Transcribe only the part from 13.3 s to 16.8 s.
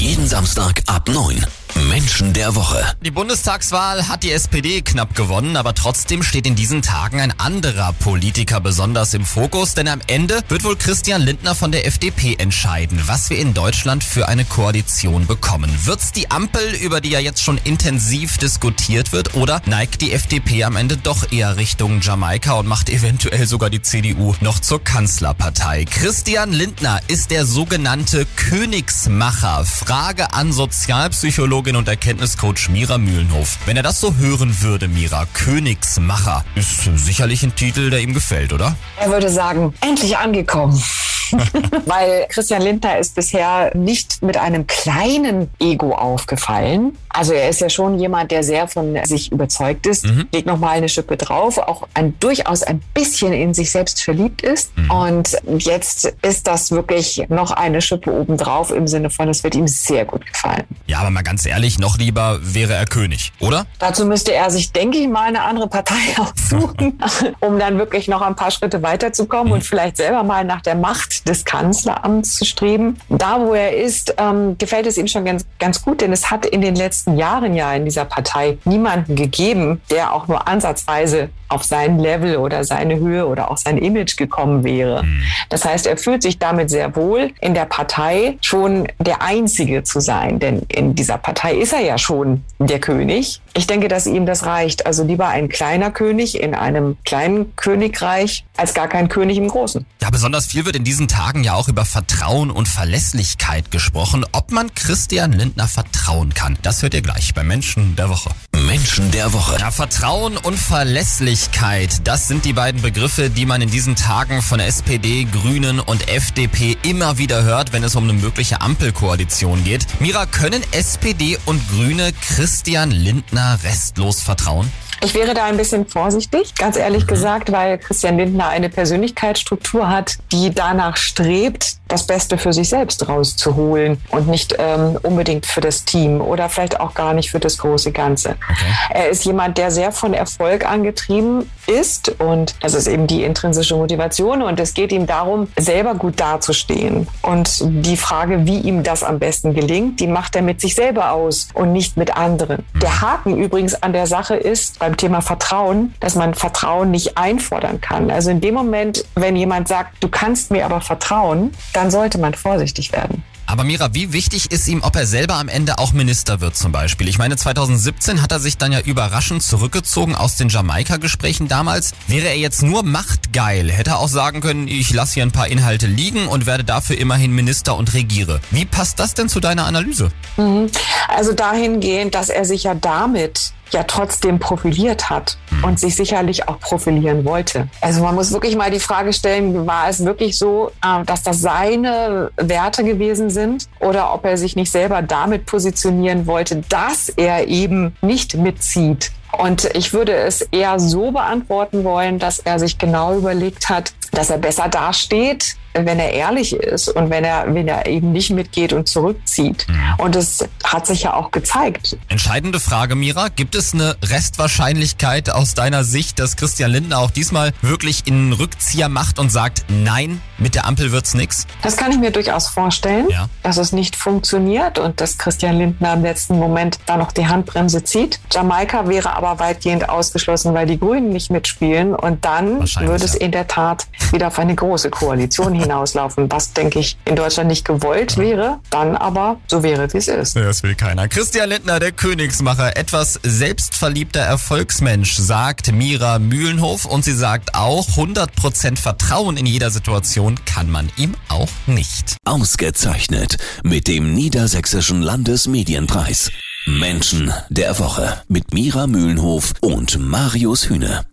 wir in Deutschland für eine Koalition bekommen. Wird's die Ampel,